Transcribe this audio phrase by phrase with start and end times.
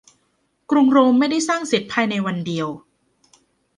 [0.71, 2.67] กรุงโรมไม่ได้สร้างเสร็จภายในวันเดียว